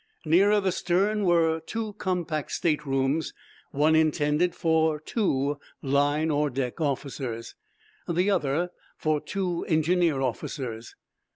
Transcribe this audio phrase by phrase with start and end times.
[0.25, 3.35] Nearer the stern were two compact state rooms,
[3.69, 7.53] one intended for two "line" or "deck" officers,
[8.09, 10.95] the other for two engineer officers.